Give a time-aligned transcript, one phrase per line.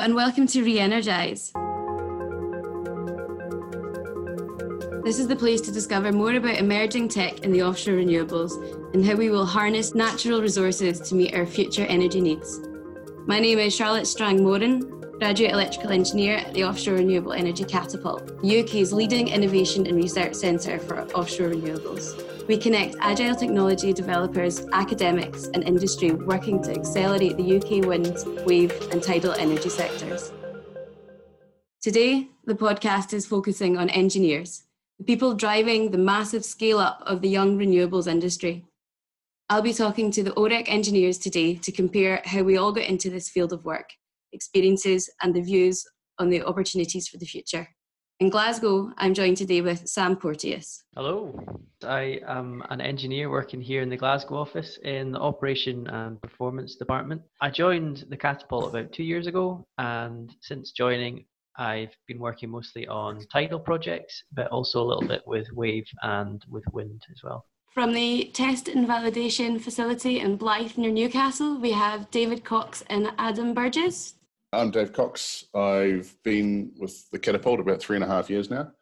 [0.00, 1.52] And welcome to Reenergize.
[5.04, 8.52] This is the place to discover more about emerging tech in the offshore renewables
[8.94, 12.60] and how we will harness natural resources to meet our future energy needs.
[13.26, 18.30] My name is Charlotte Strang Moran, graduate electrical engineer at the Offshore Renewable Energy Catapult,
[18.44, 22.46] UK's leading innovation and research centre for offshore renewables.
[22.46, 28.16] We connect agile technology developers, academics, and industry working to accelerate the UK wind,
[28.46, 30.32] wave, and tidal energy sectors.
[31.82, 34.64] Today, the podcast is focusing on engineers
[34.98, 38.64] the people driving the massive scale up of the young renewables industry.
[39.48, 43.08] I'll be talking to the OREC engineers today to compare how we all got into
[43.08, 43.92] this field of work,
[44.32, 45.84] experiences, and the views
[46.18, 47.68] on the opportunities for the future.
[48.20, 50.82] In Glasgow, I'm joined today with Sam Porteous.
[50.96, 51.38] Hello,
[51.84, 56.74] I am an engineer working here in the Glasgow office in the Operation and Performance
[56.74, 57.22] Department.
[57.40, 61.26] I joined the Catapult about two years ago, and since joining,
[61.58, 66.44] I've been working mostly on tidal projects, but also a little bit with wave and
[66.48, 67.46] with wind as well.
[67.78, 73.12] From the test and validation facility in Blyth near Newcastle, we have David Cox and
[73.18, 74.14] Adam Burgess.
[74.52, 75.44] I'm Dave Cox.
[75.54, 78.72] I've been with the Catapult about three and a half years now.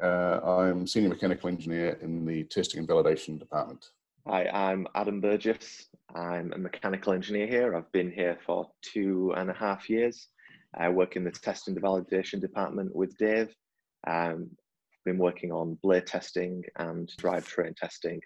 [0.00, 3.86] Uh, I'm senior mechanical engineer in the testing and validation department.
[4.28, 5.88] Hi, I'm Adam Burgess.
[6.14, 7.74] I'm a mechanical engineer here.
[7.74, 10.28] I've been here for two and a half years.
[10.72, 13.52] I work in the test and validation department with Dave.
[14.06, 14.50] Um,
[15.04, 18.20] been working on blade testing and drivetrain testing,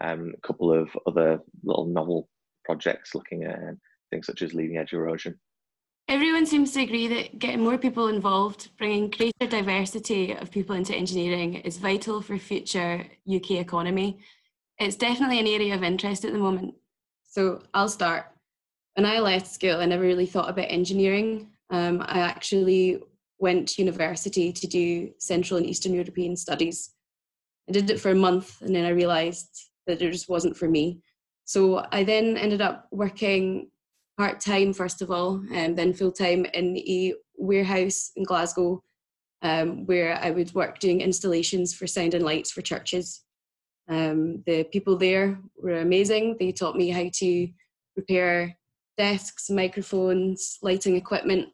[0.00, 2.28] um, a couple of other little novel
[2.64, 3.58] projects looking at
[4.10, 5.38] things such as leading edge erosion.
[6.08, 10.94] Everyone seems to agree that getting more people involved, bringing greater diversity of people into
[10.94, 14.18] engineering is vital for future UK economy.
[14.78, 16.74] It's definitely an area of interest at the moment.
[17.24, 18.24] So I'll start.
[18.94, 21.50] When I left school, I never really thought about engineering.
[21.68, 23.02] Um, I actually
[23.38, 26.94] went to university to do Central and Eastern European studies.
[27.68, 30.68] I did it for a month and then I realised that it just wasn't for
[30.68, 31.00] me.
[31.44, 33.70] So I then ended up working
[34.16, 38.82] part time, first of all, and then full time in a warehouse in Glasgow
[39.42, 43.22] um, where I would work doing installations for sound and lights for churches.
[43.88, 46.36] Um, the people there were amazing.
[46.38, 47.48] They taught me how to
[47.96, 48.56] repair
[48.98, 51.48] desks, microphones, lighting equipment,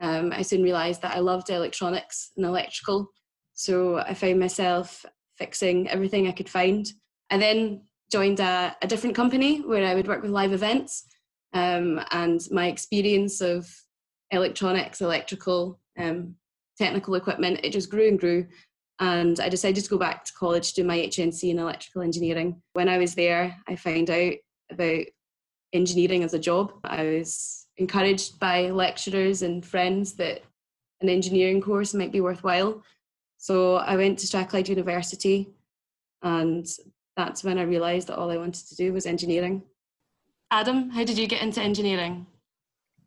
[0.00, 3.10] um, I soon realised that I loved electronics and electrical.
[3.54, 5.04] So I found myself
[5.36, 6.86] fixing everything I could find.
[7.30, 11.04] I then joined a, a different company where I would work with live events.
[11.52, 13.68] Um, and my experience of
[14.30, 16.36] electronics, electrical, um,
[16.76, 18.46] technical equipment, it just grew and grew.
[19.00, 22.60] And I decided to go back to college to do my HNC in electrical engineering.
[22.72, 24.34] When I was there, I found out
[24.70, 25.04] about
[25.72, 26.72] engineering as a job.
[26.84, 30.42] I was encouraged by lecturers and friends that
[31.00, 32.82] an engineering course might be worthwhile.
[33.38, 35.48] So I went to Strathclyde University,
[36.22, 36.66] and
[37.16, 39.62] that's when I realised that all I wanted to do was engineering.
[40.50, 42.26] Adam, how did you get into engineering?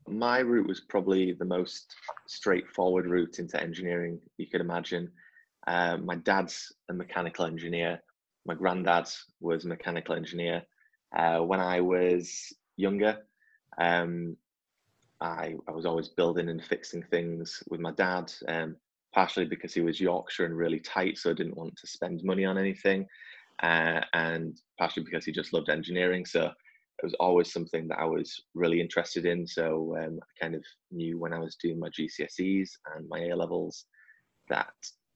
[0.08, 1.94] My route was probably the most
[2.28, 5.12] straightforward route into engineering you could imagine.
[5.68, 8.02] Uh, my dad's a mechanical engineer.
[8.46, 9.08] My granddad
[9.40, 10.64] was a mechanical engineer.
[11.16, 13.18] Uh, when I was younger,
[13.78, 14.38] um,
[15.22, 18.76] I, I was always building and fixing things with my dad, um,
[19.14, 22.44] partially because he was Yorkshire and really tight, so I didn't want to spend money
[22.44, 23.06] on anything,
[23.62, 26.26] uh, and partially because he just loved engineering.
[26.26, 29.46] So it was always something that I was really interested in.
[29.46, 33.36] So um, I kind of knew when I was doing my GCSEs and my A
[33.36, 33.86] levels
[34.50, 34.74] that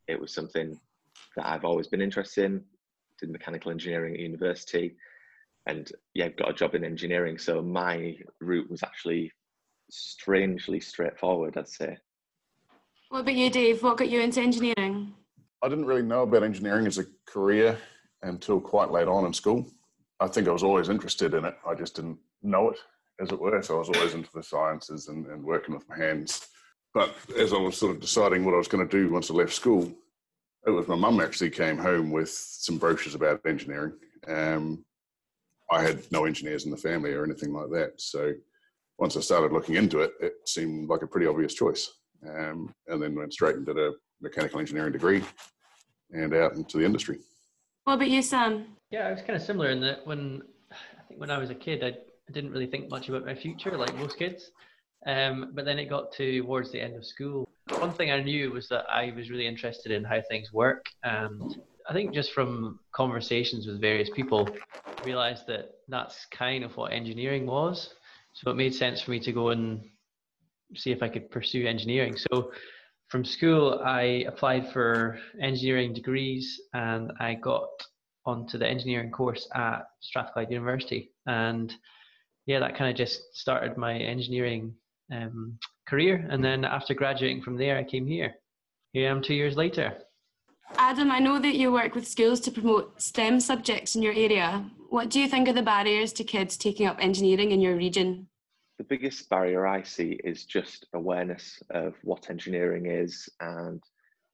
[0.07, 0.79] it was something
[1.35, 2.63] that I've always been interested in.
[3.19, 4.95] Did mechanical engineering at university,
[5.67, 7.38] and yeah, got a job in engineering.
[7.38, 9.31] So my route was actually
[9.90, 11.97] strangely straightforward, I'd say.
[13.09, 13.84] What about you, Dave?
[13.84, 15.13] What got you into engineering?
[15.63, 17.78] I didn't really know about engineering as a career
[18.24, 19.66] until quite late on in school.
[20.19, 21.56] I think I was always interested in it.
[21.68, 22.78] I just didn't know it,
[23.22, 23.62] as it were.
[23.62, 26.47] So I was always into the sciences and, and working with my hands.
[26.94, 29.33] But as I was sort of deciding what I was going to do once I
[29.33, 29.92] left school,
[30.65, 33.94] it was my mum actually came home with some brochures about engineering.
[34.27, 34.83] Um,
[35.69, 37.94] I had no engineers in the family or anything like that.
[37.98, 38.33] So
[38.97, 41.89] once I started looking into it, it seemed like a pretty obvious choice.
[42.27, 45.24] Um, and then went straight and did a mechanical engineering degree
[46.12, 47.19] and out into the industry.
[47.83, 48.65] What about you, Sam?
[48.89, 51.56] Yeah, I was kind of similar in that when I think when I was a
[51.56, 54.51] kid, I, I didn't really think much about my future like most kids.
[55.06, 57.47] Um, but then it got towards the end of school.
[57.77, 60.86] One thing I knew was that I was really interested in how things work.
[61.03, 64.50] And I think just from conversations with various people,
[64.86, 67.94] I realized that that's kind of what engineering was.
[68.35, 69.81] So it made sense for me to go and
[70.75, 72.15] see if I could pursue engineering.
[72.17, 72.51] So
[73.07, 77.69] from school, I applied for engineering degrees and I got
[78.25, 81.11] onto the engineering course at Strathclyde University.
[81.25, 81.73] And
[82.45, 84.73] yeah, that kind of just started my engineering
[85.13, 86.27] um, career.
[86.29, 88.35] And then after graduating from there, I came here.
[88.91, 89.95] Here I am two years later.
[90.77, 94.65] Adam, I know that you work with schools to promote STEM subjects in your area.
[94.89, 98.27] What do you think are the barriers to kids taking up engineering in your region?
[98.77, 103.81] The biggest barrier I see is just awareness of what engineering is and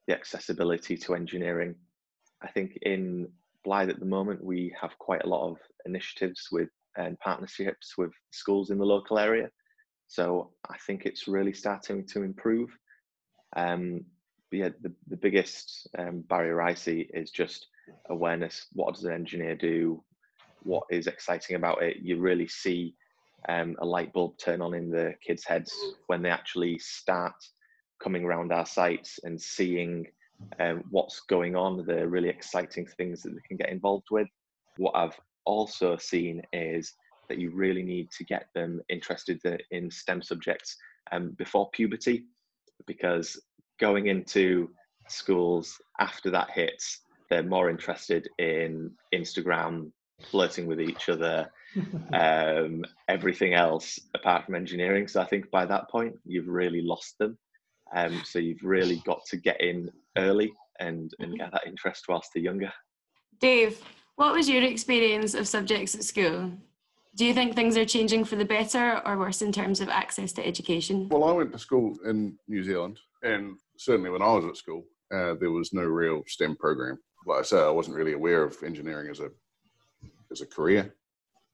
[0.08, 1.76] the accessibility to engineering.
[2.42, 3.28] I think in
[3.66, 8.12] Blyth at the moment, we have quite a lot of initiatives with and partnerships with
[8.32, 9.50] schools in the local area.
[10.08, 12.70] So I think it's really starting to improve.
[13.56, 14.04] Um,
[14.58, 17.68] yeah, the, the biggest um, barrier I see is just
[18.10, 18.68] awareness.
[18.74, 20.04] What does an engineer do?
[20.64, 21.98] What is exciting about it?
[22.02, 22.96] You really see
[23.50, 25.74] um, a light bulb turn on in the kids' heads
[26.08, 27.34] when they actually start
[28.02, 30.06] coming around our sites and seeing
[30.60, 34.28] um, what's going on, the really exciting things that they can get involved with.
[34.78, 36.94] What I've also seen is
[37.30, 39.40] that you really need to get them interested
[39.72, 40.78] in STEM subjects
[41.12, 42.26] um, before puberty,
[42.88, 43.40] because
[43.82, 44.70] going into
[45.10, 49.92] schools after that hits, they're more interested in Instagram,
[50.30, 51.52] flirting with each other,
[52.14, 55.08] um, everything else apart from engineering.
[55.08, 57.38] So I think by that point, you've really lost them.
[57.94, 62.30] Um, so you've really got to get in early and, and get that interest whilst
[62.34, 62.72] they're younger.
[63.40, 63.82] Dave,
[64.16, 66.52] what was your experience of subjects at school?
[67.16, 70.32] Do you think things are changing for the better or worse in terms of access
[70.34, 71.10] to education?
[71.10, 74.86] Well, I went to school in New Zealand, and certainly when I was at school,
[75.14, 77.00] uh, there was no real STEM program.
[77.26, 79.30] Like I say, I wasn't really aware of engineering as a
[80.32, 80.96] as a career,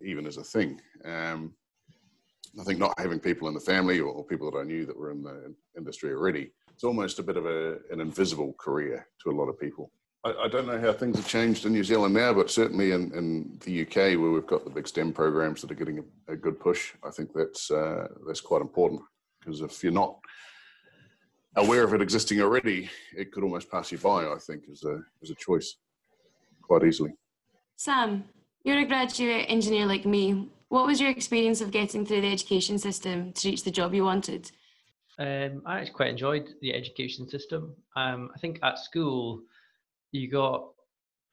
[0.02, 0.80] even as a thing.
[1.04, 1.54] Um,
[2.60, 5.12] I think not having people in the family or people that I knew that were
[5.12, 9.36] in the industry already, it's almost a bit of a, an invisible career to a
[9.36, 9.92] lot of people.
[10.24, 13.12] I, I, don't know how things have changed in New Zealand now, but certainly in,
[13.14, 16.36] in the UK, where we've got the big STEM programs that are getting a, a
[16.36, 19.02] good push, I think that's uh, that's quite important
[19.40, 20.18] because if you're not
[21.56, 24.26] aware of it existing already, it could almost pass you by.
[24.26, 25.78] I think as a as a choice,
[26.62, 27.14] quite easily.
[27.76, 28.26] Sam,
[28.64, 30.50] you're a graduate engineer like me.
[30.70, 34.04] What was your experience of getting through the education system to reach the job you
[34.04, 34.52] wanted?
[35.20, 37.76] Um, I actually quite enjoyed the education system.
[37.96, 39.42] Um, I think at school
[40.12, 40.68] you got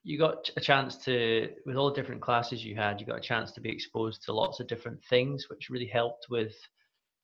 [0.05, 3.21] you got a chance to with all the different classes you had you got a
[3.21, 6.55] chance to be exposed to lots of different things which really helped with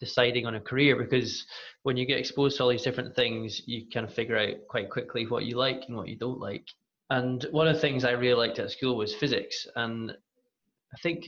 [0.01, 1.45] deciding on a career because
[1.83, 4.91] when you get exposed to all these different things you kind of figure out quite
[4.91, 6.65] quickly what you like and what you don't like.
[7.11, 9.67] And one of the things i really liked at school was physics.
[9.77, 11.27] And i think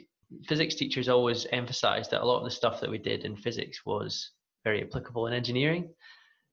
[0.49, 3.85] physics teachers always emphasized that a lot of the stuff that we did in physics
[3.85, 4.31] was
[4.65, 5.91] very applicable in engineering.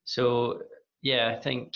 [0.05, 0.61] So
[1.01, 1.73] yeah i think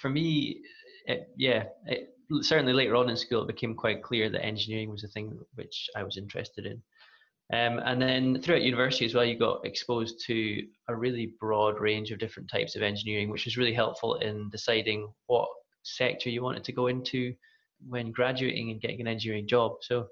[0.00, 0.62] for me
[1.06, 5.04] it, yeah, it, certainly later on in school, it became quite clear that engineering was
[5.04, 6.82] a thing which I was interested in.
[7.52, 12.10] Um, and then throughout university as well, you got exposed to a really broad range
[12.10, 15.48] of different types of engineering, which was really helpful in deciding what
[15.82, 17.34] sector you wanted to go into
[17.86, 19.72] when graduating and getting an engineering job.
[19.82, 20.06] So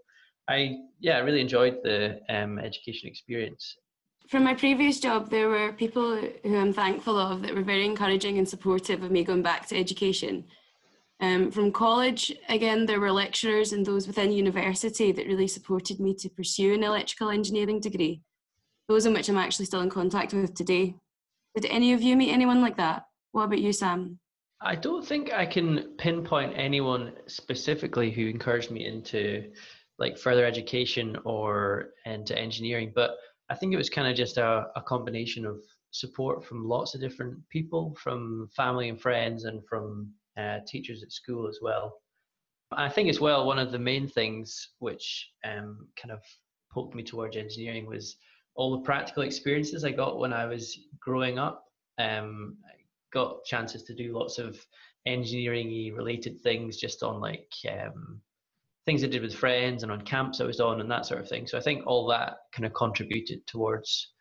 [0.48, 3.76] I, yeah, I really enjoyed the um, education experience.
[4.28, 8.36] From my previous job, there were people who I'm thankful of that were very encouraging
[8.36, 10.44] and supportive of me going back to education.
[11.20, 16.14] Um, from college, again, there were lecturers and those within university that really supported me
[16.14, 18.22] to pursue an electrical engineering degree,
[18.88, 20.96] those in which I'm actually still in contact with today.
[21.54, 23.04] Did any of you meet anyone like that?
[23.32, 24.18] What about you, Sam?
[24.62, 29.50] I don't think I can pinpoint anyone specifically who encouraged me into
[29.98, 33.16] like further education or into engineering, but
[33.50, 37.00] I think it was kind of just a, a combination of support from lots of
[37.00, 40.10] different people, from family and friends, and from
[40.40, 42.00] uh, teachers at school as well.
[42.72, 46.20] I think as well one of the main things which um, kind of
[46.72, 48.16] poked me towards engineering was
[48.54, 51.64] all the practical experiences I got when I was growing up.
[51.98, 52.72] Um, I
[53.12, 54.58] got chances to do lots of
[55.06, 58.20] engineering related things just on like um,
[58.86, 61.28] things I did with friends and on camps I was on and that sort of
[61.28, 61.46] thing.
[61.46, 64.12] So I think all that kind of contributed towards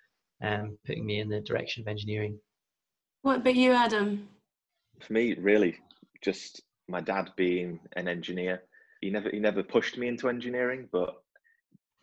[0.43, 2.39] um, putting me in the direction of engineering.
[3.21, 4.27] What about you, Adam?
[5.01, 5.77] For me, really,
[6.21, 8.63] just my dad being an engineer.
[9.01, 11.15] He never he never pushed me into engineering, but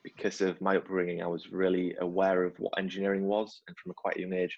[0.03, 3.95] because of my upbringing, I was really aware of what engineering was, and from a
[3.95, 4.57] quite young age,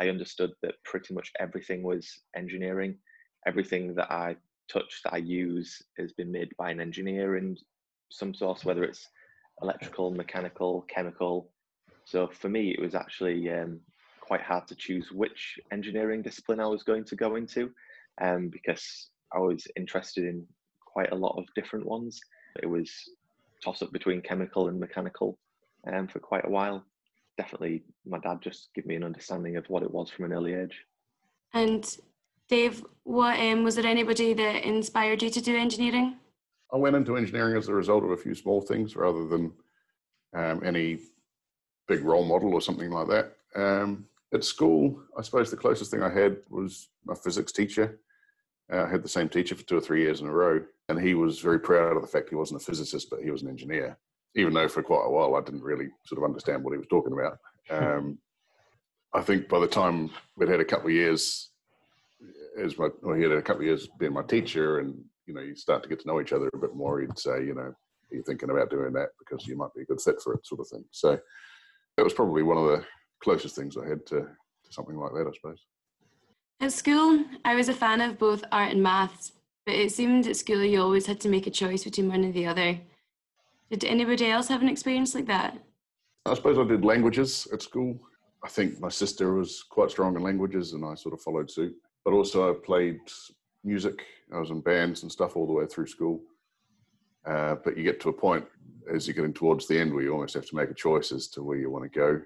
[0.00, 2.96] I understood that pretty much everything was engineering.
[3.46, 4.36] Everything that I
[4.70, 7.56] touch, that I use, has been made by an engineer in
[8.10, 9.08] some source, whether it's
[9.62, 11.50] electrical, mechanical, chemical.
[12.04, 13.80] So for me, it was actually um,
[14.20, 17.70] quite hard to choose which engineering discipline I was going to go into
[18.20, 20.46] um, because I was interested in
[20.84, 22.20] quite a lot of different ones.
[22.62, 22.90] It was
[23.62, 25.38] toss up between chemical and mechanical
[25.92, 26.84] um, for quite a while.
[27.36, 30.54] Definitely, my dad just gave me an understanding of what it was from an early
[30.54, 30.84] age.
[31.54, 31.96] And
[32.48, 36.16] Dave, what um, was there anybody that inspired you to do engineering?
[36.72, 39.52] I went into engineering as a result of a few small things rather than
[40.34, 40.98] um, any
[41.86, 43.36] big role model or something like that.
[43.54, 47.98] Um, at school, I suppose the closest thing I had was my physics teacher.
[48.72, 51.00] Uh, I had the same teacher for two or three years in a row, and
[51.00, 53.48] he was very proud of the fact he wasn't a physicist, but he was an
[53.48, 53.98] engineer.
[54.34, 56.88] Even though for quite a while I didn't really sort of understand what he was
[56.88, 57.38] talking about.
[57.70, 58.16] Um,
[59.12, 60.08] I think by the time
[60.38, 61.50] we'd had a couple of years
[62.58, 64.94] as my, well, he had a couple of years being my teacher, and
[65.26, 67.00] you know, you start to get to know each other a bit more.
[67.00, 67.76] He'd say, you know, are
[68.10, 70.60] you thinking about doing that because you might be a good fit for it, sort
[70.60, 70.84] of thing.
[70.90, 71.18] So
[71.96, 72.84] that was probably one of the
[73.22, 75.64] closest things I had to, to something like that, I suppose.
[76.60, 79.30] At school, I was a fan of both art and maths,
[79.64, 82.32] but it seemed at school you always had to make a choice between one or
[82.32, 82.80] the other.
[83.70, 85.56] Did anybody else have an experience like that?
[86.26, 88.00] I suppose I did languages at school.
[88.42, 91.76] I think my sister was quite strong in languages and I sort of followed suit.
[92.04, 92.98] But also, I played
[93.62, 94.04] music.
[94.34, 96.20] I was in bands and stuff all the way through school.
[97.24, 98.44] Uh, but you get to a point
[98.92, 101.28] as you're getting towards the end where you almost have to make a choice as
[101.28, 102.20] to where you want to go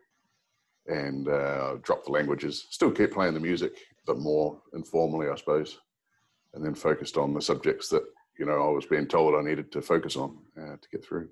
[0.86, 2.66] and uh, drop the languages.
[2.70, 3.72] Still keep playing the music,
[4.06, 5.78] but more informally, I suppose,
[6.54, 8.02] and then focused on the subjects that
[8.38, 11.28] you know I was being told I needed to focus on uh, to get through.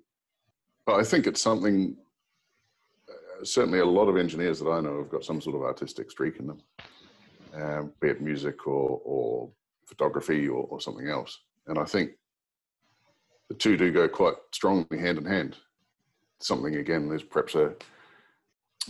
[0.86, 1.96] But I think it's something.
[3.08, 6.10] Uh, certainly, a lot of engineers that I know have got some sort of artistic
[6.10, 6.60] streak in them,
[7.54, 9.50] um, be it music or, or
[9.86, 11.38] photography or, or something else.
[11.66, 12.12] And I think
[13.48, 15.56] the two do go quite strongly hand in hand.
[16.38, 17.74] Something again, there's perhaps a,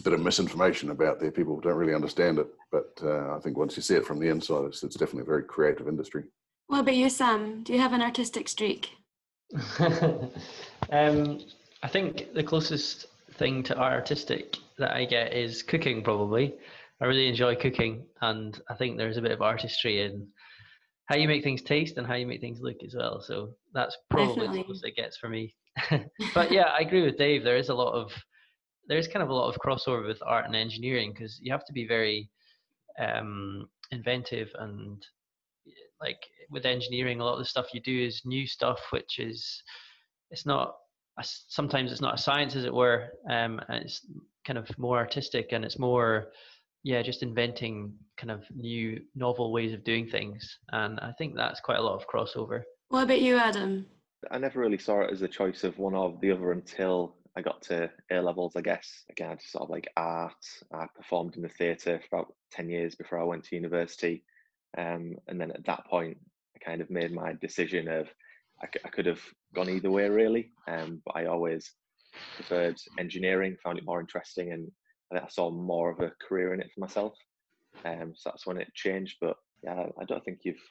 [0.02, 1.30] bit of misinformation about there.
[1.30, 4.28] People don't really understand it, but uh, I think once you see it from the
[4.28, 6.25] inside, it's, it's definitely a very creative industry.
[6.68, 7.62] What about you, Sam?
[7.64, 8.90] Do you have an artistic streak?
[10.90, 11.40] um,
[11.82, 16.54] I think the closest thing to artistic that I get is cooking, probably.
[17.00, 20.28] I really enjoy cooking, and I think there's a bit of artistry in
[21.06, 23.20] how you make things taste and how you make things look as well.
[23.20, 24.59] So that's probably Definitely.
[24.59, 25.54] the closest it gets for me.
[26.35, 27.42] but yeah, I agree with Dave.
[27.42, 28.12] There is a lot of
[28.90, 31.73] there's kind of a lot of crossover with art and engineering because you have to
[31.73, 32.28] be very
[32.99, 35.06] um, inventive and
[36.00, 36.18] like
[36.50, 39.62] with engineering, a lot of the stuff you do is new stuff, which is
[40.30, 40.75] it's not
[41.23, 44.06] sometimes it's not a science as it were, um, and it's
[44.47, 46.28] kind of more artistic and it's more
[46.82, 50.59] yeah just inventing kind of new novel ways of doing things.
[50.73, 52.62] And i think that's quite a lot of crossover.
[52.88, 53.87] What about you adam?
[54.30, 57.40] I never really saw it as a choice of one or the other until i
[57.40, 61.37] got to a levels i guess again i just sort of like art i performed
[61.37, 64.25] in the theatre for about 10 years before i went to university
[64.78, 66.16] um, and then at that point
[66.56, 68.08] i kind of made my decision of
[68.62, 69.20] I, I could have
[69.54, 71.72] gone either way really um, but i always
[72.37, 74.70] preferred engineering found it more interesting and
[75.10, 77.14] I think I saw more of a career in it for myself.
[77.84, 79.16] Um, so that's when it changed.
[79.20, 80.62] But yeah, I don't think you've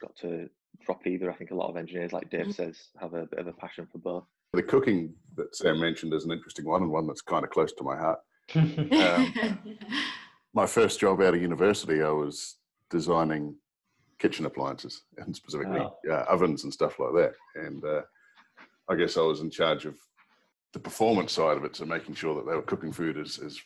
[0.00, 0.48] got to
[0.84, 1.30] drop either.
[1.30, 2.50] I think a lot of engineers, like Dave mm-hmm.
[2.50, 4.26] says, have a bit of a passion for both.
[4.52, 7.72] The cooking that Sam mentioned is an interesting one and one that's kind of close
[7.74, 8.18] to my heart.
[8.54, 9.58] um,
[10.54, 12.56] my first job out of university, I was
[12.90, 13.56] designing
[14.18, 16.10] kitchen appliances and specifically oh.
[16.10, 17.32] uh, ovens and stuff like that.
[17.54, 18.02] And uh,
[18.88, 19.96] I guess I was in charge of
[20.72, 23.58] the performance side of it, so making sure that they were cooking food as, as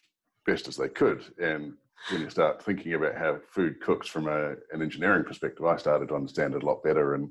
[0.47, 1.25] best as they could.
[1.41, 1.75] And
[2.11, 6.09] when you start thinking about how food cooks from a, an engineering perspective, I started
[6.09, 7.15] to understand it a lot better.
[7.15, 7.31] And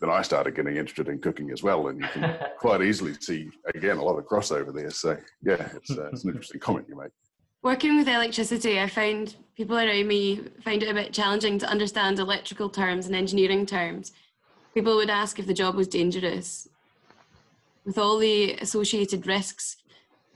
[0.00, 1.88] then I started getting interested in cooking as well.
[1.88, 4.90] And you can quite easily see, again, a lot of crossover there.
[4.90, 7.12] So, yeah, it's, uh, it's an interesting comment you make.
[7.62, 12.18] Working with electricity, I find people around me find it a bit challenging to understand
[12.18, 14.12] electrical terms and engineering terms.
[14.72, 16.68] People would ask if the job was dangerous
[17.84, 19.76] with all the associated risks,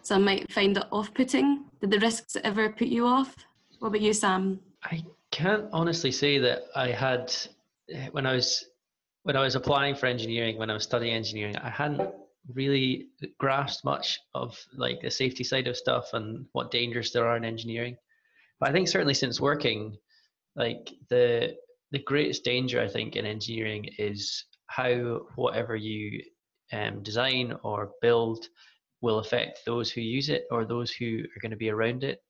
[0.02, 1.64] some might find it off putting.
[1.80, 3.34] Did the risks ever put you off?
[3.78, 4.60] What about you, Sam?
[4.82, 7.34] I can't honestly say that I had,
[8.12, 8.66] when I was
[9.24, 12.10] when I was applying for engineering, when I was studying engineering, I hadn't
[12.52, 17.36] really grasped much of like the safety side of stuff and what dangers there are
[17.36, 17.96] in engineering.
[18.60, 19.96] But I think certainly since working,
[20.56, 21.56] like the
[21.90, 26.22] the greatest danger I think in engineering is how whatever you
[26.72, 28.46] um, design or build
[29.00, 32.20] will affect those who use it or those who are going to be around it.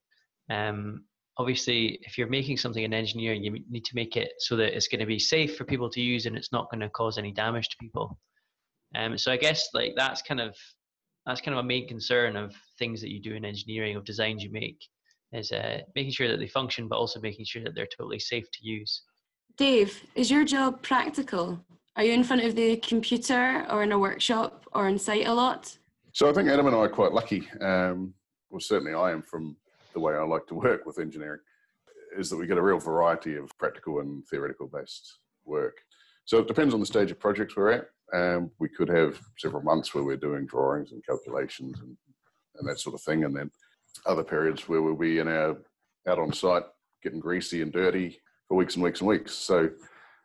[0.51, 1.05] Um,
[1.39, 4.89] obviously, if you're making something in engineering, you need to make it so that it's
[4.89, 7.33] going to be safe for people to use and it's not going to cause any
[7.33, 8.19] damage to people.
[8.95, 10.57] Um, so I guess like that's kind of
[11.27, 14.45] that's kind of a main concern of things that you do in engineering of designs
[14.45, 14.79] you make
[15.33, 18.45] is uh, making sure that they function, but also making sure that they're totally safe
[18.53, 19.03] to use.
[19.57, 21.65] Dave, is your job practical?
[21.97, 25.33] Are you in front of the computer or in a workshop or on site a
[25.33, 25.77] lot?
[26.13, 27.49] So I think Adam and I are quite lucky.
[27.61, 28.15] Um,
[28.51, 29.57] well, certainly I am from
[29.95, 31.41] the way I like to work with engineering,
[32.19, 35.79] is that we get a real variety of practical and theoretical based work.
[36.27, 37.87] So it depends on the stage of projects we're at.
[38.13, 41.97] Um, we could have several months where we're doing drawings and calculations and,
[42.59, 43.51] and that sort of thing, and then
[44.07, 45.57] other periods where we'll be in our
[46.07, 46.65] out on site
[47.03, 49.33] getting greasy and dirty for weeks and weeks and weeks.
[49.33, 49.71] So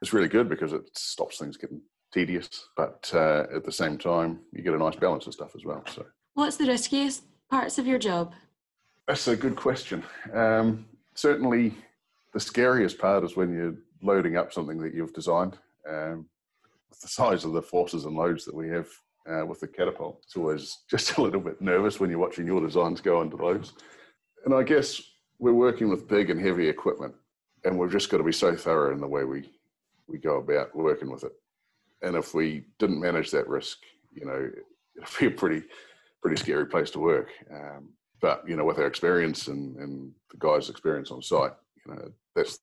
[0.01, 1.81] it's really good because it stops things getting
[2.13, 5.65] tedious, but uh, at the same time you get a nice balance of stuff as
[5.65, 5.83] well.
[5.93, 8.33] So what's the riskiest parts of your job?
[9.09, 10.03] That's a good question.
[10.35, 10.85] Um,
[11.15, 11.73] certainly,
[12.31, 13.73] the scariest part is when you're
[14.03, 15.57] loading up something that you've designed.
[15.89, 16.27] Um,
[17.01, 18.87] the size of the forces and loads that we have
[19.27, 22.61] uh, with the catapult, it's always just a little bit nervous when you're watching your
[22.61, 23.73] designs go under loads.
[24.45, 25.01] And I guess
[25.39, 27.15] we're working with big and heavy equipment,
[27.65, 29.49] and we've just got to be so thorough in the way we
[30.07, 31.33] we go about working with it.
[32.03, 33.79] And if we didn't manage that risk,
[34.13, 34.51] you know,
[34.97, 35.63] it'd be a pretty
[36.21, 37.29] pretty scary place to work.
[37.51, 41.53] Um, but you know, with our experience and, and the guys' experience on site,
[41.85, 42.59] you know, that's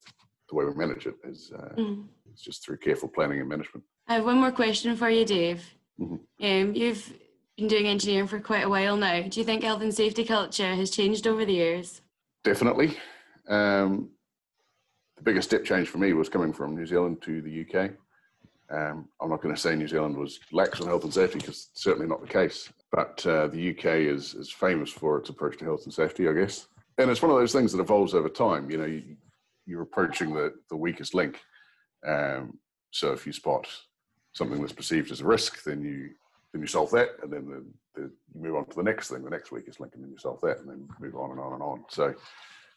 [0.48, 1.14] the way we manage it.
[1.24, 2.06] Is uh, mm.
[2.32, 3.84] it's just through careful planning and management.
[4.08, 5.64] I have one more question for you, Dave.
[6.00, 6.44] Mm-hmm.
[6.44, 7.12] Um, you've
[7.56, 9.22] been doing engineering for quite a while now.
[9.22, 12.02] Do you think health and safety culture has changed over the years?
[12.44, 12.96] Definitely.
[13.48, 14.10] Um,
[15.16, 17.92] the biggest step change for me was coming from New Zealand to the UK.
[18.70, 21.68] Um, I'm not going to say New Zealand was lax on health and safety because
[21.74, 22.72] certainly not the case.
[22.90, 26.32] But uh, the UK is is famous for its approach to health and safety, I
[26.32, 26.66] guess.
[26.98, 28.70] And it's one of those things that evolves over time.
[28.70, 29.00] You know,
[29.66, 31.40] you, are approaching the the weakest link.
[32.06, 32.58] Um,
[32.90, 33.68] so if you spot
[34.32, 36.10] something that's perceived as a risk, then you
[36.52, 39.22] then you solve that, and then the, the, you move on to the next thing,
[39.22, 41.52] the next weakest link, and then you solve that, and then move on and on
[41.52, 41.84] and on.
[41.90, 42.14] So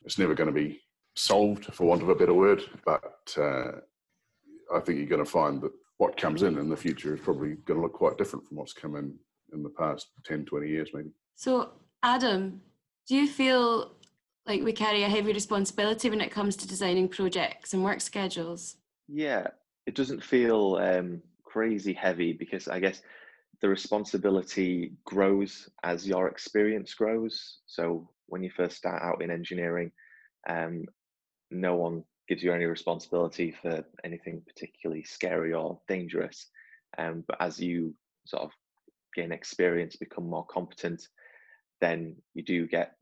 [0.04, 0.82] it's never going to be
[1.16, 2.62] solved, for want of a better word.
[2.86, 3.72] But uh,
[4.74, 7.56] I think you're going to find that what comes in in the future is probably
[7.66, 9.14] going to look quite different from what's come in
[9.54, 11.10] in the past 10, 20 years, maybe.
[11.36, 12.62] So, Adam,
[13.08, 13.92] do you feel
[14.46, 18.78] like we carry a heavy responsibility when it comes to designing projects and work schedules?
[19.10, 19.48] Yeah,
[19.88, 23.02] it doesn't feel um, crazy heavy because I guess
[23.62, 27.58] the responsibility grows as your experience grows.
[27.66, 29.92] So, when you first start out in engineering,
[30.48, 30.86] um,
[31.52, 36.46] no one gives you any responsibility for anything particularly scary or dangerous.
[36.98, 38.52] Um, but as you sort of
[39.16, 41.08] gain experience, become more competent,
[41.82, 42.94] then you do get,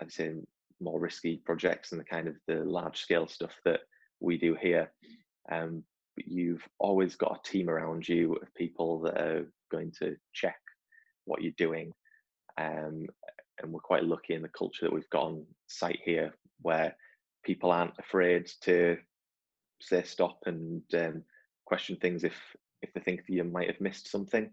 [0.00, 0.34] I'd say,
[0.80, 3.80] more risky projects and the kind of the large scale stuff that
[4.20, 4.90] we do here.
[5.50, 5.84] Um,
[6.16, 10.58] but you've always got a team around you of people that are going to check
[11.24, 11.92] what you're doing.
[12.58, 13.06] Um,
[13.62, 16.96] and we're quite lucky in the culture that we've got on site here, where
[17.46, 18.98] people aren't afraid to
[19.80, 21.22] say stop and um,
[21.64, 22.34] question things if
[22.82, 24.50] if they think that you might have missed something.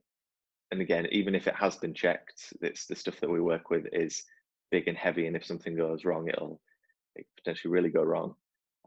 [0.72, 3.86] And again, even if it has been checked, it's the stuff that we work with
[3.92, 4.24] is
[4.72, 6.62] big and heavy, and if something goes wrong, it'll
[7.16, 8.36] it potentially really go wrong.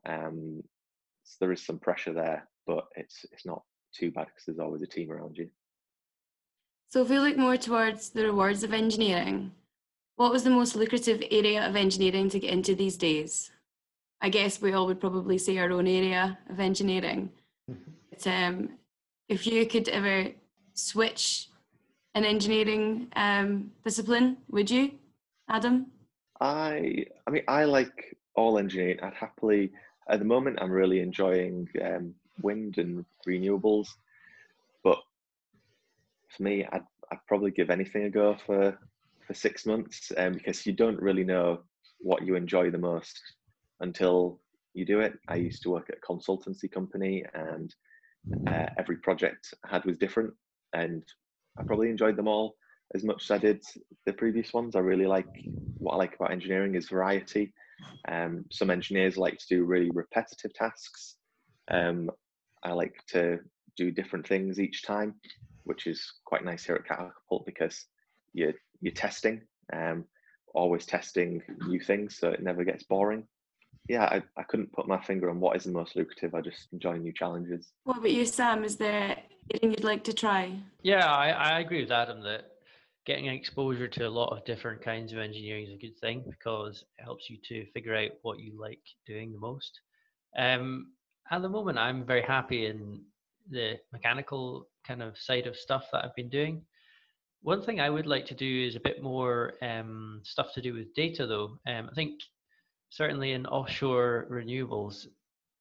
[0.07, 0.62] Um,
[1.25, 4.83] so there is some pressure there, but it's it's not too bad because there's always
[4.83, 5.49] a team around you.
[6.88, 9.53] So if we look more towards the rewards of engineering,
[10.16, 13.51] what was the most lucrative area of engineering to get into these days?
[14.20, 17.31] I guess we all would probably say our own area of engineering.
[17.70, 17.90] Mm-hmm.
[18.11, 18.70] But um,
[19.29, 20.29] if you could ever
[20.74, 21.48] switch
[22.14, 24.92] an engineering um, discipline, would you,
[25.48, 25.87] Adam?
[26.40, 28.98] I, I mean, I like all engineering.
[29.02, 29.72] I'd happily,
[30.09, 33.88] at the moment, I'm really enjoying um, wind and renewables.
[34.83, 34.98] But
[36.35, 38.79] for me, I'd, I'd probably give anything a go for
[39.26, 41.61] for six months um, because you don't really know
[41.98, 43.20] what you enjoy the most
[43.81, 44.41] until
[44.77, 45.19] you do it.
[45.29, 47.75] I used to work at a consultancy company, and
[48.47, 50.35] uh, every project I had was different,
[50.73, 51.03] and
[51.59, 52.57] I probably enjoyed them all
[52.95, 53.62] as much as I did
[54.05, 54.77] the previous ones.
[54.77, 55.27] I really like
[55.79, 57.53] what I like about engineering is variety.
[58.09, 61.17] Um, some engineers like to do really repetitive tasks.
[61.69, 62.11] Um,
[62.62, 63.41] I like to
[63.77, 65.15] do different things each time,
[65.65, 67.87] which is quite nice here at Catapult because
[68.35, 69.41] you're you're testing,
[69.73, 70.05] um,
[70.55, 73.27] always testing new things, so it never gets boring
[73.88, 76.35] yeah, I, I couldn't put my finger on what is the most lucrative.
[76.35, 77.72] I just enjoy new challenges.
[77.85, 78.64] What about you, Sam?
[78.64, 79.16] Is there
[79.51, 80.59] anything you'd like to try?
[80.83, 82.53] Yeah, I, I agree with Adam that
[83.07, 86.85] getting exposure to a lot of different kinds of engineering is a good thing because
[86.99, 89.81] it helps you to figure out what you like doing the most.
[90.37, 90.88] Um,
[91.31, 93.03] at the moment, I'm very happy in
[93.49, 96.62] the mechanical kind of side of stuff that I've been doing.
[97.42, 100.75] One thing I would like to do is a bit more um, stuff to do
[100.75, 101.59] with data, though.
[101.66, 102.20] Um, I think
[102.90, 105.07] certainly in offshore renewables,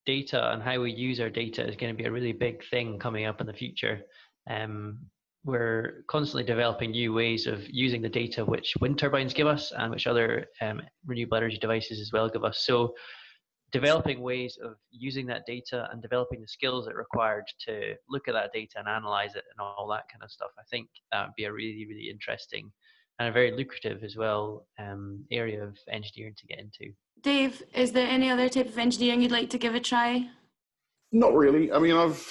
[0.05, 2.99] data and how we use our data is going to be a really big thing
[2.99, 4.01] coming up in the future.
[4.49, 4.99] Um,
[5.43, 9.91] we're constantly developing new ways of using the data which wind turbines give us and
[9.91, 12.59] which other um, renewable energy devices as well give us.
[12.65, 12.95] So
[13.71, 18.27] developing ways of using that data and developing the skills that are required to look
[18.27, 20.49] at that data and analyze it and all that kind of stuff.
[20.57, 22.71] I think that would be a really, really interesting
[23.19, 26.91] and a very lucrative as well um, area of engineering to get into.
[27.21, 30.29] Dave, is there any other type of engineering you'd like to give a try?
[31.11, 31.71] Not really.
[31.71, 32.23] I mean, I've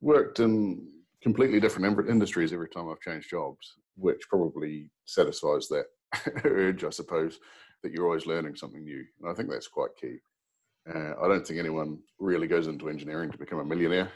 [0.00, 0.86] worked in
[1.22, 5.86] completely different industries every time I've changed jobs, which probably satisfies that
[6.44, 7.38] urge, I suppose,
[7.82, 9.04] that you're always learning something new.
[9.20, 10.18] And I think that's quite key.
[10.92, 14.10] Uh, I don't think anyone really goes into engineering to become a millionaire,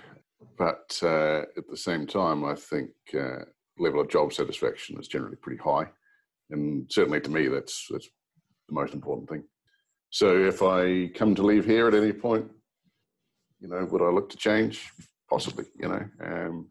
[0.57, 3.45] but uh, at the same time, I think uh,
[3.79, 5.87] level of job satisfaction is generally pretty high,
[6.51, 8.09] and certainly to me, that's that's
[8.69, 9.43] the most important thing.
[10.11, 12.51] So if I come to leave here at any point,
[13.61, 14.91] you know, would I look to change?
[15.29, 16.05] Possibly, you know.
[16.25, 16.69] Um,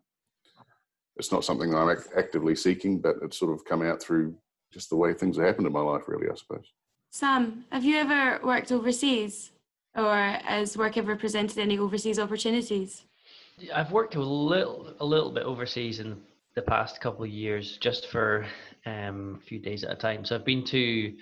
[1.15, 4.35] it's not something I'm act- actively seeking, but it's sort of come out through
[4.71, 6.73] just the way things have happened in my life, really, I suppose.
[7.11, 9.51] Sam, have you ever worked overseas,
[9.95, 13.05] or has work ever presented any overseas opportunities?
[13.73, 16.21] I've worked a little, a little bit overseas in
[16.55, 18.45] the past couple of years, just for
[18.85, 20.25] um, a few days at a time.
[20.25, 21.13] So I've been to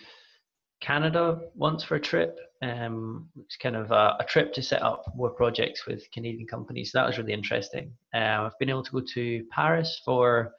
[0.81, 2.37] Canada once for a trip.
[2.61, 6.91] Um, it's kind of a, a, trip to set up more projects with Canadian companies.
[6.91, 7.93] So that was really interesting.
[8.15, 10.53] Uh, I've been able to go to Paris for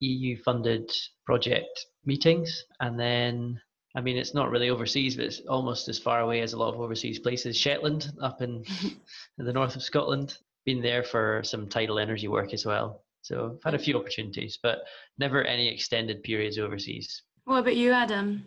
[0.00, 0.90] EU funded
[1.26, 2.64] project meetings.
[2.80, 3.60] And then,
[3.94, 6.74] I mean, it's not really overseas, but it's almost as far away as a lot
[6.74, 7.56] of overseas places.
[7.56, 8.64] Shetland, up in,
[9.38, 13.02] in the north of Scotland, been there for some tidal energy work as well.
[13.22, 14.80] So I've had a few opportunities, but
[15.18, 17.22] never any extended periods overseas.
[17.44, 18.44] What about you, Adam?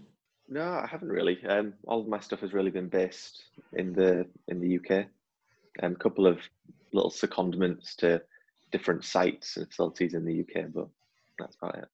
[0.49, 1.43] No, I haven't really.
[1.45, 5.07] Um, all of my stuff has really been based in the in the UK.
[5.81, 6.39] A um, couple of
[6.93, 8.21] little secondments to
[8.71, 10.88] different sites and facilities in the UK, but
[11.38, 11.88] that's about it.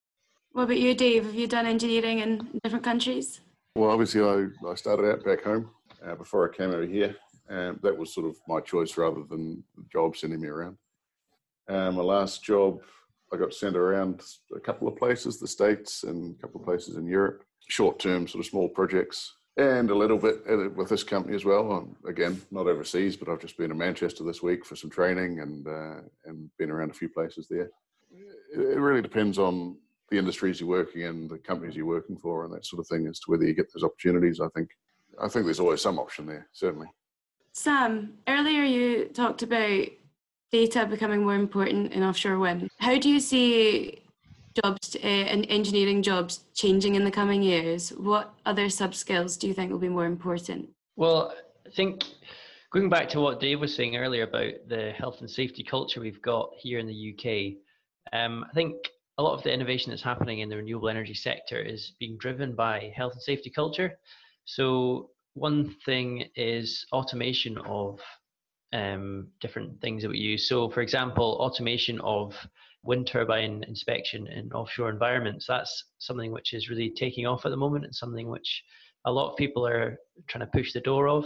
[0.51, 1.25] What about you, Dave?
[1.25, 3.41] Have you done engineering in different countries?
[3.75, 5.71] Well, obviously, I, I started out back home
[6.05, 7.15] uh, before I came over here.
[7.49, 10.77] and that was sort of my choice rather than the job sending me around.
[11.67, 12.81] Um, my last job,
[13.33, 14.21] I got sent around
[14.55, 18.27] a couple of places, the States and a couple of places in Europe short term
[18.27, 21.71] sort of small projects and a little bit with this company as well.
[21.71, 25.39] Um, again, not overseas, but I've just been in Manchester this week for some training
[25.39, 27.69] and uh, and been around a few places there.
[28.53, 29.77] It really depends on
[30.09, 33.07] the industries you're working in, the companies you're working for, and that sort of thing
[33.07, 34.39] as to whether you get those opportunities.
[34.39, 34.69] I think
[35.19, 36.87] I think there's always some option there, certainly.
[37.53, 39.87] Sam, earlier you talked about
[40.53, 42.69] data becoming more important in offshore wind.
[42.77, 44.03] How do you see
[44.61, 49.47] jobs uh, and engineering jobs changing in the coming years, what other sub skills do
[49.47, 50.69] you think will be more important?
[50.95, 51.33] Well,
[51.65, 52.03] I think
[52.71, 56.21] going back to what Dave was saying earlier about the health and safety culture we've
[56.21, 57.57] got here in the UK,
[58.13, 58.75] um, I think
[59.17, 62.55] a lot of the innovation that's happening in the renewable energy sector is being driven
[62.55, 63.97] by health and safety culture.
[64.45, 67.99] So one thing is automation of
[68.73, 70.49] um, different things that we use.
[70.49, 72.35] So, for example, automation of
[72.83, 75.45] wind turbine inspection in offshore environments.
[75.47, 78.63] That's something which is really taking off at the moment and something which
[79.05, 81.25] a lot of people are trying to push the door of.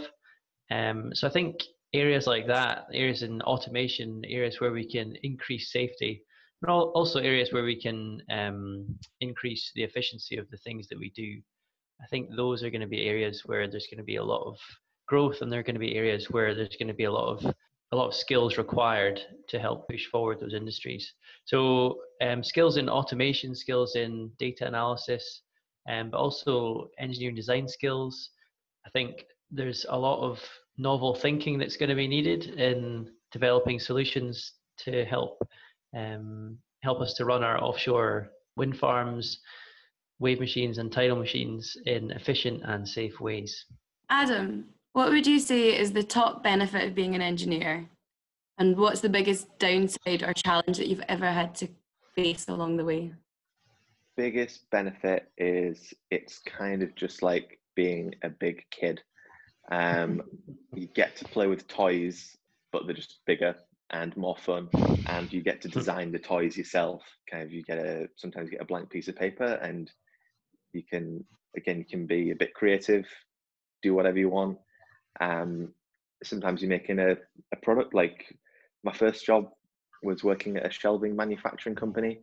[0.70, 1.56] Um, so I think
[1.94, 6.22] areas like that, areas in automation, areas where we can increase safety,
[6.60, 8.86] but also areas where we can um,
[9.20, 11.40] increase the efficiency of the things that we do.
[12.02, 14.46] I think those are going to be areas where there's going to be a lot
[14.46, 14.58] of
[15.08, 17.28] growth, and there are going to be areas where there's going to be a lot
[17.28, 17.54] of
[17.90, 19.18] a lot of skills required
[19.48, 21.14] to help push forward those industries.
[21.46, 25.42] So um, skills in automation, skills in data analysis,
[25.88, 28.30] um, but also engineering design skills.
[28.86, 30.38] I think there's a lot of
[30.76, 34.52] novel thinking that's going to be needed in developing solutions
[34.84, 35.38] to help
[35.96, 39.38] um, help us to run our offshore wind farms,
[40.18, 43.64] wave machines, and tidal machines in efficient and safe ways.
[44.10, 44.66] Adam,
[44.98, 47.88] what would you say is the top benefit of being an engineer?
[48.58, 51.68] And what's the biggest downside or challenge that you've ever had to
[52.16, 53.12] face along the way?
[54.16, 59.00] Biggest benefit is it's kind of just like being a big kid.
[59.70, 60.20] Um,
[60.74, 62.36] you get to play with toys,
[62.72, 63.54] but they're just bigger
[63.90, 64.68] and more fun.
[65.06, 67.04] And you get to design the toys yourself.
[67.30, 69.92] Kind of, you get a sometimes you get a blank piece of paper, and
[70.72, 71.24] you can
[71.56, 73.06] again you can be a bit creative,
[73.80, 74.58] do whatever you want.
[75.20, 75.72] Um,
[76.22, 77.12] sometimes you're making a,
[77.52, 78.36] a product like
[78.84, 79.50] my first job
[80.02, 82.20] was working at a shelving manufacturing company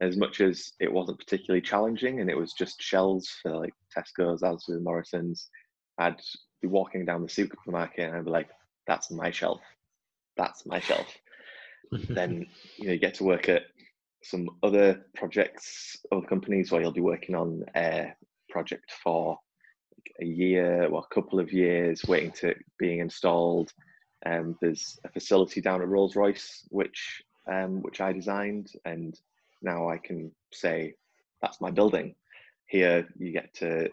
[0.00, 4.42] as much as it wasn't particularly challenging and it was just shelves for like tesco's
[4.42, 5.48] asda morrison's
[5.98, 6.20] i'd
[6.62, 8.48] be walking down the supermarket and I'd be like,
[8.86, 9.60] that's my shelf.
[10.36, 11.08] That's my shelf.
[12.08, 13.64] then you know you get to work at
[14.22, 18.14] some other projects, other companies where you'll be working on a
[18.48, 19.36] project for
[20.20, 23.72] a year or a couple of years, waiting to being installed.
[24.24, 29.18] Um, there's a facility down at Rolls Royce which um, which I designed, and
[29.62, 30.94] now I can say
[31.40, 32.14] that's my building.
[32.66, 33.90] Here you get to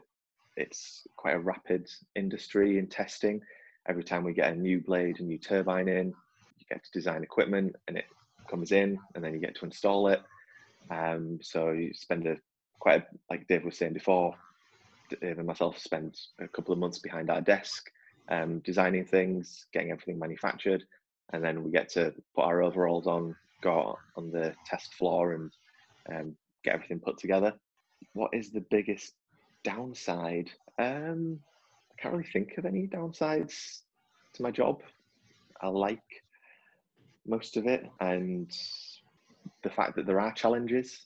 [0.59, 3.41] it's quite a rapid industry in testing.
[3.87, 7.23] Every time we get a new blade, a new turbine in, you get to design
[7.23, 8.05] equipment and it
[8.49, 10.21] comes in and then you get to install it.
[10.91, 12.35] Um, so you spend a
[12.79, 14.35] quite a, like Dave was saying before,
[15.21, 17.89] And myself spend a couple of months behind our desk
[18.29, 20.83] um, designing things, getting everything manufactured,
[21.33, 25.51] and then we get to put our overalls on, go on the test floor, and
[26.13, 27.53] um, get everything put together.
[28.13, 29.13] What is the biggest
[29.63, 30.49] downside?
[30.77, 31.39] Um,
[31.91, 33.79] I can't really think of any downsides
[34.33, 34.81] to my job.
[35.61, 35.99] I like
[37.27, 38.51] most of it, and
[39.63, 41.05] the fact that there are challenges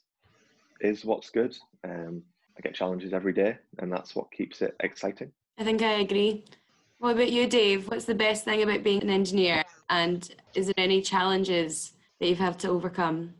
[0.80, 1.56] is what's good.
[1.84, 2.22] Um,
[2.56, 5.32] I get challenges every day, and that's what keeps it exciting.
[5.58, 6.44] I think I agree.
[6.98, 7.88] What about you, Dave?
[7.88, 9.62] What's the best thing about being an engineer?
[9.90, 13.34] And is there any challenges that you've had to overcome?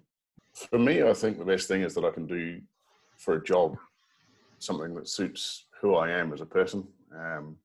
[0.53, 2.61] For me, I think the best thing is that I can do
[3.16, 3.79] for a job
[4.59, 7.57] something that suits who I am as a person, um,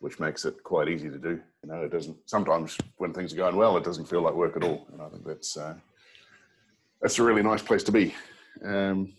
[0.00, 1.40] which makes it quite easy to do.
[1.62, 2.16] You know, it doesn't.
[2.26, 5.08] Sometimes when things are going well, it doesn't feel like work at all, and I
[5.08, 5.74] think that's uh,
[7.00, 8.14] that's a really nice place to be.
[8.64, 9.12] Um,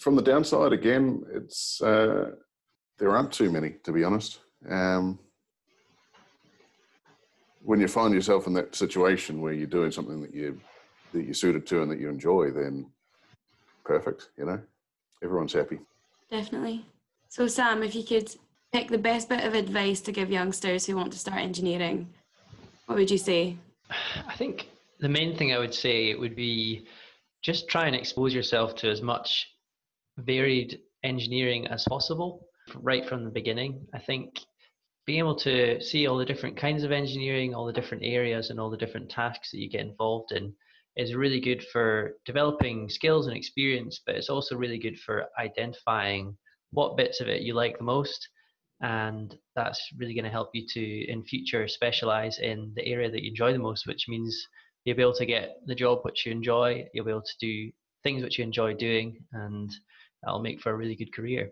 [0.00, 2.30] from the downside, again, it's uh,
[2.98, 4.40] there aren't too many, to be honest.
[4.68, 5.18] Um,
[7.62, 10.58] when you find yourself in that situation where you're doing something that you
[11.12, 12.90] that you're suited to and that you enjoy, then
[13.84, 14.30] perfect.
[14.38, 14.60] You know,
[15.22, 15.78] everyone's happy.
[16.30, 16.86] Definitely.
[17.28, 18.34] So, Sam, if you could
[18.72, 22.08] pick the best bit of advice to give youngsters who want to start engineering,
[22.86, 23.56] what would you say?
[24.26, 24.68] I think
[25.00, 26.86] the main thing I would say would be
[27.42, 29.46] just try and expose yourself to as much
[30.24, 33.86] varied engineering as possible right from the beginning.
[33.94, 34.38] I think
[35.06, 38.60] being able to see all the different kinds of engineering, all the different areas, and
[38.60, 40.52] all the different tasks that you get involved in
[40.96, 46.36] is really good for developing skills and experience, but it's also really good for identifying
[46.72, 48.28] what bits of it you like the most.
[48.82, 53.22] And that's really going to help you to, in future, specialize in the area that
[53.22, 54.46] you enjoy the most, which means
[54.84, 57.70] you'll be able to get the job which you enjoy, you'll be able to do
[58.02, 59.70] things which you enjoy doing, and
[60.22, 61.50] that'll make for a really good career.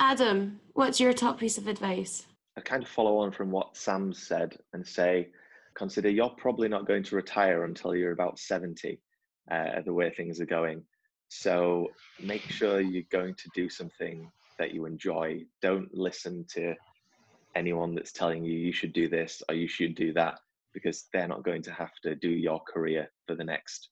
[0.00, 2.26] Adam, what's your top piece of advice?
[2.56, 5.28] I kind of follow on from what Sam said and say,
[5.74, 9.00] consider you're probably not going to retire until you're about 70,
[9.50, 10.82] uh, the way things are going.
[11.28, 11.88] So
[12.22, 15.44] make sure you're going to do something that you enjoy.
[15.62, 16.74] Don't listen to
[17.54, 20.38] anyone that's telling you you should do this or you should do that
[20.74, 23.90] because they're not going to have to do your career for the next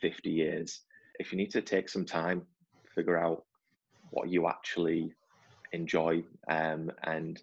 [0.00, 0.82] 50 years.
[1.18, 2.42] If you need to take some time,
[2.98, 3.44] figure out
[4.10, 5.12] what you actually
[5.72, 6.24] enjoy.
[6.48, 7.40] Um, and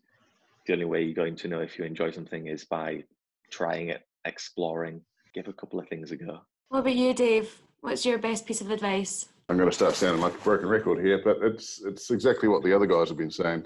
[0.68, 3.06] the only way you're going to know if you enjoy something is by
[3.52, 5.00] trying it, exploring,
[5.34, 6.39] give a couple of things a go.
[6.68, 7.62] What about you, Dave?
[7.80, 9.28] What's your best piece of advice?
[9.48, 12.63] I'm going to start sounding like a broken record here, but it's it's exactly what
[12.63, 13.63] the other guys have been saying.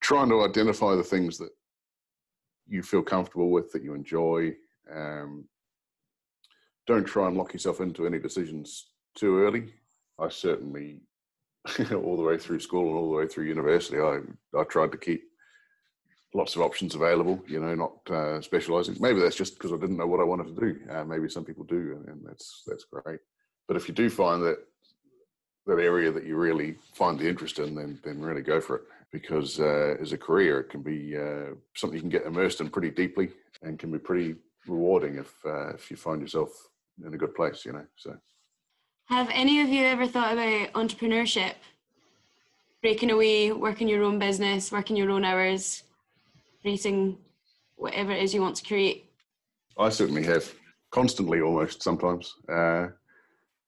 [0.00, 1.48] Trying to identify the things that
[2.68, 4.52] you feel comfortable with, that you enjoy.
[4.94, 5.48] Um,
[6.86, 9.72] don't try and lock yourself into any decisions too early.
[10.18, 11.00] I certainly
[11.94, 14.20] all the way through school and all the way through university, I,
[14.58, 15.22] I tried to keep
[16.34, 18.96] lots of options available, you know, not uh, specializing.
[19.00, 20.80] Maybe that's just because I didn't know what I wanted to do.
[20.90, 23.20] Uh, maybe some people do, and, that's that's great.
[23.68, 24.58] But if you do find that
[25.66, 28.82] that area that you really find the interest in, then then really go for it.
[29.12, 32.70] Because uh, as a career, it can be uh, something you can get immersed in
[32.70, 33.30] pretty deeply,
[33.62, 36.50] and can be pretty rewarding if uh, if you find yourself
[37.04, 37.86] in a good place, you know.
[37.96, 38.16] So.
[39.06, 41.54] Have any of you ever thought about entrepreneurship?
[42.80, 45.82] Breaking away, working your own business, working your own hours,
[46.62, 47.18] creating
[47.76, 49.10] whatever it is you want to create?
[49.78, 50.52] I certainly have,
[50.90, 52.34] constantly almost sometimes.
[52.48, 52.88] Uh,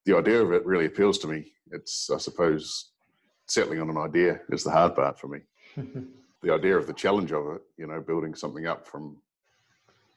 [0.05, 1.53] the idea of it really appeals to me.
[1.73, 2.91] It's, I suppose,
[3.47, 5.41] settling on an idea is the hard part for me.
[6.43, 9.17] the idea of the challenge of it, you know, building something up from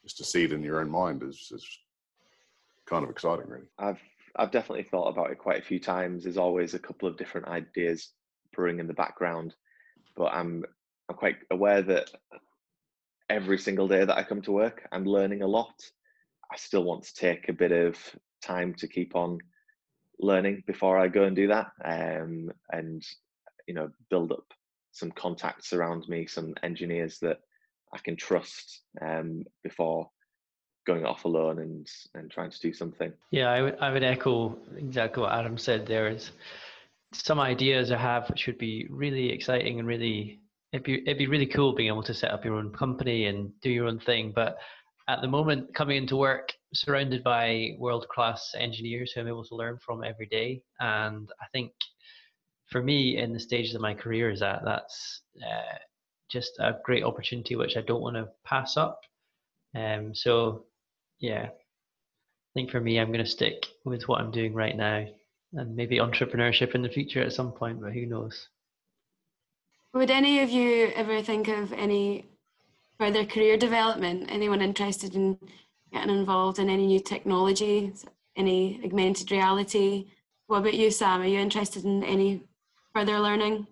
[0.03, 1.65] just a seed in your own mind is, is
[2.85, 3.67] kind of exciting, really.
[3.77, 4.01] I've
[4.37, 6.23] I've definitely thought about it quite a few times.
[6.23, 8.11] There's always a couple of different ideas
[8.53, 9.55] brewing in the background,
[10.15, 10.63] but I'm
[11.09, 12.09] I'm quite aware that
[13.29, 15.73] every single day that I come to work, I'm learning a lot.
[16.51, 17.97] I still want to take a bit of
[18.41, 19.39] time to keep on
[20.19, 23.03] learning before I go and do that, um, and
[23.67, 24.45] you know, build up
[24.91, 27.39] some contacts around me, some engineers that
[27.93, 30.09] I can trust um, before
[30.87, 33.13] going off alone and and trying to do something.
[33.29, 35.85] Yeah, I would I would echo exactly what Adam said.
[35.85, 36.31] There is
[37.13, 40.39] some ideas I have which would be really exciting and really
[40.73, 43.51] it'd be it'd be really cool being able to set up your own company and
[43.61, 44.31] do your own thing.
[44.33, 44.57] But
[45.09, 49.55] at the moment, coming into work surrounded by world class engineers who I'm able to
[49.55, 51.71] learn from every day, and I think
[52.71, 55.77] for me in the stages of my career is that that's uh,
[56.29, 58.99] just a great opportunity which I don't want to pass up.
[59.75, 60.65] Um, so
[61.19, 65.05] yeah, I think for me, I'm going to stick with what I'm doing right now,
[65.53, 68.47] and maybe entrepreneurship in the future at some point, but who knows.
[69.93, 72.25] Would any of you ever think of any
[72.99, 74.27] further career development?
[74.29, 75.37] Anyone interested in
[75.91, 77.93] getting involved in any new technology,
[78.35, 80.11] any augmented reality?
[80.47, 81.21] What about you, Sam?
[81.21, 82.43] Are you interested in any
[82.93, 83.67] further learning?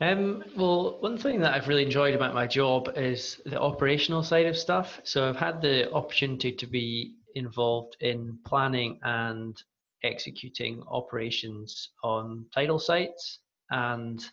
[0.00, 4.46] Um, well, one thing that I've really enjoyed about my job is the operational side
[4.46, 4.98] of stuff.
[5.04, 9.62] So I've had the opportunity to be involved in planning and
[10.02, 13.40] executing operations on tidal sites.
[13.70, 14.24] And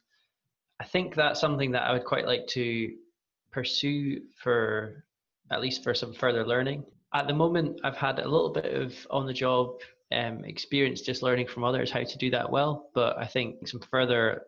[0.80, 2.94] I think that's something that I would quite like to
[3.52, 5.04] pursue for
[5.52, 6.86] at least for some further learning.
[7.14, 11.24] At the moment, I've had a little bit of on the job um, experience just
[11.24, 12.90] learning from others how to do that well.
[12.94, 14.44] But I think some further,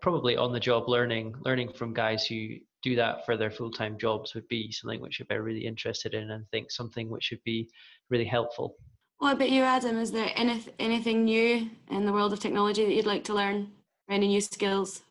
[0.00, 3.98] probably on the job learning, learning from guys who do that for their full time
[3.98, 7.42] jobs would be something which I'd be really interested in and think something which would
[7.44, 7.68] be
[8.10, 8.76] really helpful.
[9.18, 9.98] What about you, Adam?
[9.98, 13.72] Is there any, anything new in the world of technology that you'd like to learn?
[14.08, 15.02] Any new skills?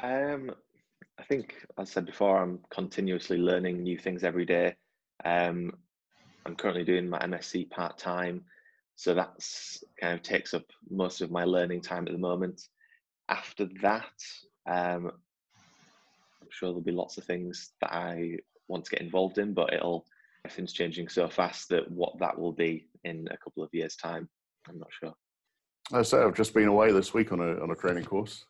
[0.00, 0.52] Um,
[1.18, 4.74] I think, as I said before, I'm continuously learning new things every day.
[5.24, 5.72] Um,
[6.46, 8.44] I'm currently doing my MSc part time,
[8.94, 12.62] so that's kind of takes up most of my learning time at the moment.
[13.28, 14.12] After that,
[14.66, 15.10] um,
[16.42, 18.36] I'm sure there'll be lots of things that I
[18.68, 20.06] want to get involved in, but it'll
[20.44, 24.28] everything's changing so fast that what that will be in a couple of years' time,
[24.68, 25.12] I'm not sure.
[25.92, 28.44] I say I've just been away this week on a on a training course,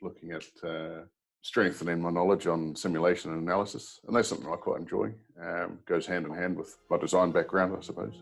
[0.00, 1.04] looking at uh,
[1.44, 5.12] strengthening my knowledge on simulation and analysis, and that's something I quite enjoy.
[5.40, 8.14] Um, goes hand in hand with my design background, I suppose.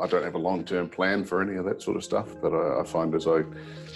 [0.00, 2.52] I don't have a long term plan for any of that sort of stuff, but
[2.52, 3.42] I, I, find as I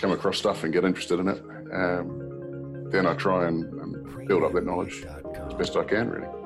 [0.00, 1.40] come across stuff and get interested in it,
[1.72, 5.04] um, then I try and, and build up that knowledge
[5.46, 6.41] as best I can, really.